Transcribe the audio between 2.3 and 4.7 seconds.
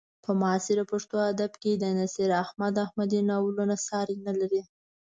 احمد احمدي ناولونه ساری نه لري.